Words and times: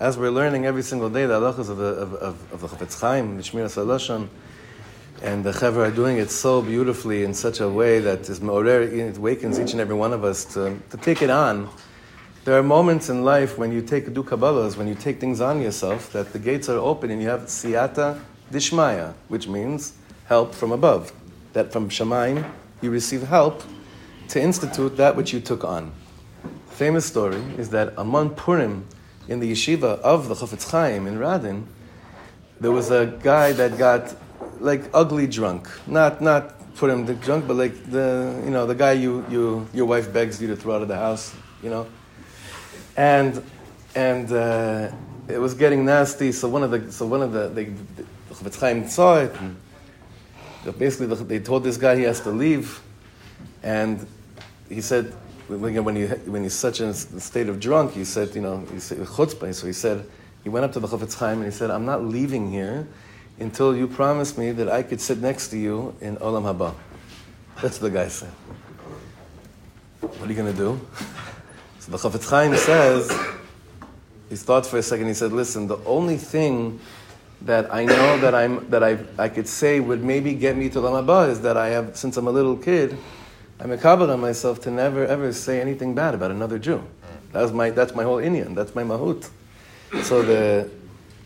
as 0.00 0.16
we're 0.16 0.30
learning 0.30 0.64
every 0.64 0.82
single 0.82 1.10
day 1.10 1.26
the 1.26 1.38
halachas 1.38 1.68
of 1.68 1.76
the, 1.76 1.84
of, 1.84 2.14
of, 2.14 2.52
of 2.54 2.60
the 2.62 2.68
Chafetz 2.68 2.98
Chaim, 2.98 3.36
the 3.36 3.42
Shmiras 3.42 3.76
Lashon, 3.84 4.28
and 5.22 5.44
the 5.44 5.52
Chaver 5.52 5.88
are 5.88 5.90
doing 5.90 6.16
it 6.16 6.30
so 6.30 6.62
beautifully 6.62 7.22
in 7.22 7.34
such 7.34 7.60
a 7.60 7.68
way 7.68 8.00
that 8.00 8.30
it 8.30 9.16
awakens 9.18 9.60
each 9.60 9.72
and 9.72 9.80
every 9.80 9.94
one 9.94 10.14
of 10.14 10.24
us 10.24 10.46
to, 10.54 10.78
to 10.88 10.96
take 10.96 11.20
it 11.20 11.28
on. 11.28 11.68
There 12.46 12.58
are 12.58 12.62
moments 12.62 13.10
in 13.10 13.24
life 13.24 13.58
when 13.58 13.70
you 13.72 13.82
take 13.82 14.14
do 14.14 14.22
Kabbalahs, 14.22 14.78
when 14.78 14.88
you 14.88 14.94
take 14.94 15.20
things 15.20 15.42
on 15.42 15.60
yourself, 15.60 16.10
that 16.14 16.32
the 16.32 16.38
gates 16.38 16.70
are 16.70 16.78
open 16.78 17.10
and 17.10 17.20
you 17.20 17.28
have 17.28 17.42
siyata 17.42 18.18
dishmaya, 18.50 19.12
which 19.28 19.48
means 19.48 19.92
help 20.24 20.54
from 20.54 20.72
above. 20.72 21.12
That 21.52 21.74
from 21.74 21.90
Shemaim 21.90 22.50
you 22.80 22.90
receive 22.90 23.24
help 23.24 23.62
to 24.28 24.40
institute 24.40 24.96
that 24.96 25.14
which 25.14 25.34
you 25.34 25.40
took 25.40 25.62
on. 25.62 25.92
The 26.42 26.74
famous 26.74 27.04
story 27.04 27.42
is 27.58 27.68
that 27.70 27.98
Amon 27.98 28.30
Purim, 28.30 28.86
in 29.28 29.40
the 29.40 29.50
yeshiva 29.50 29.98
of 30.00 30.28
the 30.28 30.34
Chafetz 30.34 30.70
Chaim 30.70 31.06
in 31.06 31.18
Radin, 31.18 31.64
there 32.60 32.72
was 32.72 32.90
a 32.90 33.18
guy 33.22 33.52
that 33.52 33.78
got 33.78 34.14
like 34.60 34.82
ugly 34.92 35.26
drunk. 35.26 35.68
Not 35.86 36.20
not 36.20 36.74
put 36.76 36.90
him 36.90 37.04
drunk, 37.20 37.46
but 37.46 37.56
like 37.56 37.90
the 37.90 38.40
you 38.44 38.50
know 38.50 38.66
the 38.66 38.74
guy 38.74 38.92
you 38.92 39.24
you 39.30 39.68
your 39.72 39.86
wife 39.86 40.12
begs 40.12 40.40
you 40.40 40.48
to 40.48 40.56
throw 40.56 40.76
out 40.76 40.82
of 40.82 40.88
the 40.88 40.96
house, 40.96 41.34
you 41.62 41.70
know, 41.70 41.86
and 42.96 43.42
and 43.94 44.32
uh, 44.32 44.90
it 45.28 45.38
was 45.38 45.54
getting 45.54 45.84
nasty. 45.84 46.32
So 46.32 46.48
one 46.48 46.62
of 46.62 46.70
the 46.70 46.92
so 46.92 47.06
one 47.06 47.22
of 47.22 47.32
the 47.32 47.48
they, 47.48 47.64
the 47.64 48.04
Chafetz 48.34 48.60
Chaim 48.60 48.88
saw 48.88 49.18
it. 49.18 49.34
Basically, 50.78 51.06
they 51.24 51.38
told 51.38 51.64
this 51.64 51.78
guy 51.78 51.96
he 51.96 52.02
has 52.02 52.20
to 52.20 52.30
leave, 52.30 52.82
and 53.62 54.06
he 54.68 54.82
said 54.82 55.14
when, 55.58 55.96
he, 55.96 56.06
when 56.06 56.42
he's 56.44 56.54
such 56.54 56.80
in 56.80 56.88
a 56.88 56.94
state 56.94 57.48
of 57.48 57.58
drunk, 57.58 57.92
he 57.92 58.04
said, 58.04 58.34
you 58.34 58.40
know, 58.40 58.64
he 58.72 58.78
said, 58.78 58.98
chutzpah. 58.98 59.52
So 59.54 59.66
he 59.66 59.72
said, 59.72 60.06
he 60.44 60.48
went 60.48 60.64
up 60.64 60.72
to 60.72 60.80
the 60.80 60.86
Chafetz 60.86 61.18
Chaim 61.18 61.38
and 61.38 61.44
he 61.44 61.50
said, 61.50 61.70
I'm 61.70 61.84
not 61.84 62.04
leaving 62.04 62.50
here 62.50 62.86
until 63.38 63.74
you 63.74 63.88
promise 63.88 64.38
me 64.38 64.52
that 64.52 64.68
I 64.68 64.82
could 64.82 65.00
sit 65.00 65.18
next 65.18 65.48
to 65.48 65.58
you 65.58 65.94
in 66.00 66.16
Olam 66.18 66.42
Haba. 66.44 66.74
That's 67.60 67.80
what 67.80 67.92
the 67.92 67.98
guy 67.98 68.08
said. 68.08 68.30
What 70.00 70.22
are 70.22 70.26
you 70.28 70.34
going 70.34 70.52
to 70.52 70.58
do? 70.58 70.80
So 71.80 71.92
the 71.92 71.96
Chafetz 71.96 72.28
Chaim 72.28 72.54
says, 72.56 73.10
he 74.28 74.36
thought 74.36 74.66
for 74.66 74.76
a 74.76 74.82
second, 74.82 75.06
he 75.06 75.14
said, 75.14 75.32
listen, 75.32 75.66
the 75.66 75.78
only 75.86 76.18
thing 76.18 76.78
that 77.40 77.72
I 77.72 77.86
know 77.86 78.18
that, 78.18 78.34
I'm, 78.34 78.68
that 78.68 78.84
I, 78.84 78.98
I 79.16 79.30
could 79.30 79.48
say 79.48 79.80
would 79.80 80.04
maybe 80.04 80.34
get 80.34 80.58
me 80.58 80.68
to 80.68 80.78
Olam 80.78 81.06
Haba 81.06 81.30
is 81.30 81.40
that 81.40 81.56
I 81.56 81.68
have, 81.68 81.96
since 81.96 82.18
I'm 82.18 82.26
a 82.26 82.30
little 82.30 82.54
kid, 82.54 82.98
I'm 83.62 83.76
kabbalah 83.76 84.14
on 84.14 84.20
myself 84.20 84.62
to 84.62 84.70
never 84.70 85.04
ever 85.04 85.34
say 85.34 85.60
anything 85.60 85.94
bad 85.94 86.14
about 86.14 86.30
another 86.30 86.58
Jew. 86.58 86.82
That's 87.30 87.52
my, 87.52 87.68
that's 87.68 87.94
my 87.94 88.04
whole 88.04 88.16
inyan. 88.16 88.54
That's 88.54 88.74
my 88.74 88.82
mahut. 88.82 89.28
So 90.02 90.22
the 90.22 90.70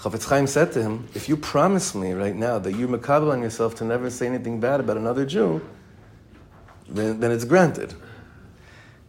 Chafetz 0.00 0.28
Chaim 0.28 0.48
said 0.48 0.72
to 0.72 0.82
him, 0.82 1.06
if 1.14 1.28
you 1.28 1.36
promise 1.36 1.94
me 1.94 2.12
right 2.12 2.34
now 2.34 2.58
that 2.58 2.72
you're 2.72 2.88
makabel 2.88 3.30
on 3.30 3.42
yourself 3.42 3.76
to 3.76 3.84
never 3.84 4.10
say 4.10 4.26
anything 4.26 4.58
bad 4.58 4.80
about 4.80 4.96
another 4.96 5.24
Jew, 5.24 5.60
then, 6.88 7.20
then 7.20 7.30
it's 7.30 7.44
granted. 7.44 7.94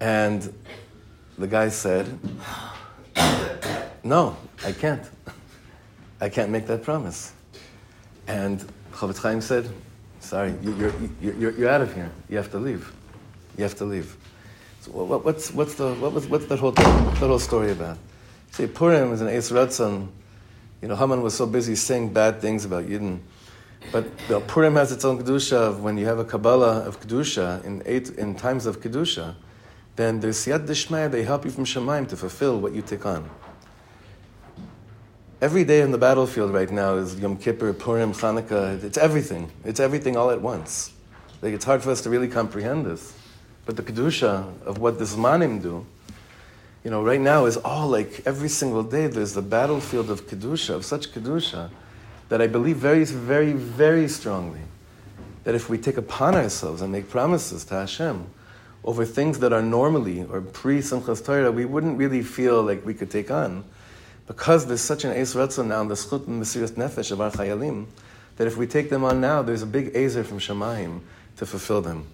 And 0.00 0.52
the 1.36 1.46
guy 1.46 1.68
said, 1.68 2.18
no, 4.02 4.38
I 4.64 4.72
can't. 4.72 5.08
I 6.18 6.30
can't 6.30 6.50
make 6.50 6.66
that 6.66 6.82
promise. 6.82 7.34
And 8.26 8.64
Chafetz 8.92 9.18
Chaim 9.18 9.42
said, 9.42 9.68
sorry, 10.20 10.54
you're, 10.62 10.76
you're, 10.76 11.34
you're, 11.34 11.50
you're 11.52 11.68
out 11.68 11.82
of 11.82 11.94
here. 11.94 12.10
You 12.30 12.38
have 12.38 12.50
to 12.52 12.58
leave. 12.58 12.90
You 13.56 13.64
have 13.64 13.74
to 13.76 13.84
leave. 13.84 14.16
So 14.80 14.90
what, 14.92 15.24
what's, 15.24 15.52
what's, 15.52 15.74
the, 15.74 15.94
what 15.94 16.12
was, 16.12 16.26
what's 16.26 16.46
that, 16.46 16.58
whole, 16.58 16.72
that 16.72 17.16
whole 17.18 17.38
story 17.38 17.72
about? 17.72 17.98
See, 18.50 18.66
Purim 18.66 19.12
is 19.12 19.20
an 19.20 19.28
Eis 19.28 19.50
Ratzon. 19.50 20.08
You 20.80 20.88
know, 20.88 20.96
Haman 20.96 21.22
was 21.22 21.34
so 21.34 21.46
busy 21.46 21.76
saying 21.76 22.12
bad 22.12 22.40
things 22.40 22.64
about 22.64 22.84
Yidden. 22.84 23.20
But 23.90 24.04
you 24.04 24.10
know, 24.30 24.40
Purim 24.40 24.74
has 24.74 24.92
its 24.92 25.04
own 25.04 25.22
Kedusha 25.22 25.56
of 25.56 25.82
when 25.82 25.96
you 25.96 26.06
have 26.06 26.18
a 26.18 26.24
Kabbalah 26.24 26.80
of 26.80 27.00
Kedusha 27.00 27.64
in, 27.64 27.82
eight, 27.86 28.10
in 28.10 28.34
times 28.34 28.66
of 28.66 28.80
Kedusha, 28.80 29.34
then 29.96 30.20
there's 30.20 30.38
Siyat 30.38 30.66
Dishmaya, 30.66 31.10
they 31.10 31.22
help 31.22 31.44
you 31.44 31.50
from 31.50 31.64
Shemaim 31.64 32.08
to 32.08 32.16
fulfill 32.16 32.60
what 32.60 32.72
you 32.72 32.82
take 32.82 33.04
on. 33.04 33.28
Every 35.40 35.64
day 35.64 35.80
in 35.80 35.90
the 35.90 35.98
battlefield 35.98 36.52
right 36.52 36.70
now 36.70 36.94
is 36.94 37.18
Yom 37.18 37.36
Kippur, 37.36 37.72
Purim, 37.72 38.12
Chanukah. 38.12 38.82
It's 38.84 38.96
everything. 38.96 39.50
It's 39.64 39.80
everything 39.80 40.16
all 40.16 40.30
at 40.30 40.40
once. 40.40 40.92
Like, 41.42 41.52
it's 41.52 41.64
hard 41.64 41.82
for 41.82 41.90
us 41.90 42.00
to 42.02 42.10
really 42.10 42.28
comprehend 42.28 42.86
this. 42.86 43.12
But 43.64 43.76
the 43.76 43.82
Kedusha 43.82 44.60
of 44.64 44.78
what 44.78 44.98
the 44.98 45.04
Zmanim 45.04 45.62
do, 45.62 45.86
you 46.84 46.90
know, 46.90 47.02
right 47.02 47.20
now 47.20 47.46
is 47.46 47.56
all 47.58 47.88
like 47.88 48.22
every 48.26 48.48
single 48.48 48.82
day 48.82 49.06
there's 49.06 49.34
the 49.34 49.42
battlefield 49.42 50.10
of 50.10 50.26
Kedusha, 50.26 50.74
of 50.74 50.84
such 50.84 51.12
Kedusha, 51.12 51.70
that 52.28 52.42
I 52.42 52.46
believe 52.46 52.78
very, 52.78 53.04
very, 53.04 53.52
very 53.52 54.08
strongly 54.08 54.60
that 55.44 55.54
if 55.54 55.68
we 55.68 55.78
take 55.78 55.96
upon 55.96 56.34
ourselves 56.34 56.82
and 56.82 56.92
make 56.92 57.08
promises 57.08 57.64
to 57.64 57.74
Hashem 57.74 58.26
over 58.84 59.04
things 59.04 59.38
that 59.40 59.52
are 59.52 59.62
normally 59.62 60.24
or 60.24 60.40
pre 60.40 60.78
Simchas 60.78 61.24
Torah, 61.24 61.52
we 61.52 61.64
wouldn't 61.64 61.98
really 61.98 62.22
feel 62.22 62.62
like 62.62 62.84
we 62.84 62.94
could 62.94 63.10
take 63.10 63.30
on. 63.30 63.64
Because 64.26 64.66
there's 64.66 64.80
such 64.80 65.04
an 65.04 65.10
Eis 65.10 65.34
Ratzon 65.34 65.66
now, 65.66 65.82
in 65.82 65.88
the 65.88 65.94
Schut 65.94 66.26
and 66.26 66.42
Nefesh 66.42 67.10
of 67.10 67.20
our 67.20 67.30
Chayalim, 67.30 67.86
that 68.36 68.46
if 68.46 68.56
we 68.56 68.66
take 68.66 68.88
them 68.88 69.04
on 69.04 69.20
now, 69.20 69.42
there's 69.42 69.62
a 69.62 69.66
big 69.66 69.94
Ezer 69.94 70.24
from 70.24 70.38
Shemaim 70.38 71.00
to 71.36 71.46
fulfill 71.46 71.82
them. 71.82 72.06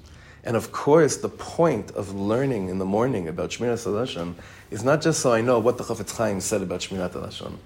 And 0.44 0.56
of 0.56 0.72
course, 0.72 1.16
the 1.16 1.28
point 1.28 1.90
of 1.92 2.14
learning 2.14 2.68
in 2.68 2.78
the 2.78 2.84
morning 2.84 3.28
about 3.28 3.50
Shmirat 3.50 3.84
Lashon 3.86 4.34
is 4.70 4.84
not 4.84 5.02
just 5.02 5.20
so 5.20 5.32
I 5.32 5.40
know 5.40 5.58
what 5.58 5.78
the 5.78 5.84
Chafetz 5.84 6.16
Chaim 6.16 6.40
said 6.40 6.62
about 6.62 6.80
Shmirat 6.80 7.12
Lashon. 7.12 7.56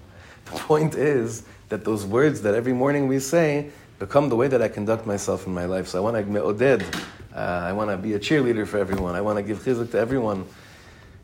The 0.45 0.51
point 0.51 0.95
is 0.95 1.43
that 1.69 1.85
those 1.85 2.05
words 2.05 2.41
that 2.41 2.55
every 2.55 2.73
morning 2.73 3.07
we 3.07 3.19
say 3.19 3.69
become 3.99 4.29
the 4.29 4.35
way 4.35 4.47
that 4.47 4.61
I 4.61 4.67
conduct 4.67 5.05
myself 5.05 5.47
in 5.47 5.53
my 5.53 5.65
life. 5.65 5.87
So 5.87 5.97
I 5.97 6.01
want 6.01 6.17
to 6.17 6.29
me'oded, 6.29 6.83
uh, 7.33 7.37
I 7.37 7.71
want 7.71 7.89
to 7.89 7.97
be 7.97 8.13
a 8.13 8.19
cheerleader 8.19 8.67
for 8.67 8.77
everyone. 8.77 9.15
I 9.15 9.21
want 9.21 9.37
to 9.37 9.43
give 9.43 9.59
chizuk 9.59 9.91
to 9.91 9.99
everyone. 9.99 10.45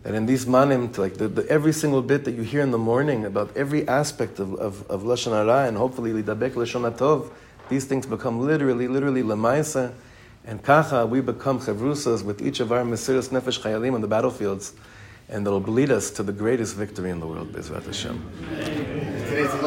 And 0.05 0.15
in 0.15 0.25
these 0.25 0.45
manim, 0.45 0.97
like 0.97 1.15
the, 1.15 1.27
the, 1.27 1.47
every 1.49 1.73
single 1.73 2.01
bit 2.01 2.23
that 2.23 2.31
you 2.31 2.41
hear 2.41 2.61
in 2.61 2.71
the 2.71 2.77
morning 2.77 3.25
about 3.25 3.55
every 3.57 3.85
aspect 3.87 4.39
of, 4.39 4.53
of, 4.55 4.89
of 4.89 5.03
Lashon 5.03 5.33
Hara 5.33 5.67
and 5.67 5.75
hopefully 5.75 6.11
Lidabek 6.11 6.51
Lashon 6.51 6.89
Tov, 6.97 7.31
these 7.67 7.85
things 7.85 8.05
become 8.05 8.39
literally, 8.39 8.87
literally 8.87 9.23
Lamaisa. 9.23 9.93
And 10.45 10.63
kacha, 10.63 11.05
we 11.05 11.21
become 11.21 11.59
chevrusas 11.59 12.23
with 12.23 12.41
each 12.41 12.59
of 12.59 12.71
our 12.71 12.83
Mesiras 12.83 13.29
Nefesh 13.29 13.59
Chayalim 13.61 13.93
on 13.93 14.01
the 14.01 14.07
battlefields, 14.07 14.73
and 15.27 15.45
that'll 15.45 15.59
lead 15.61 15.91
us 15.91 16.09
to 16.11 16.23
the 16.23 16.31
greatest 16.31 16.75
victory 16.75 17.11
in 17.11 17.19
the 17.19 17.27
world, 17.27 17.51
Bezrat 17.51 17.85
Hashem. 17.85 18.17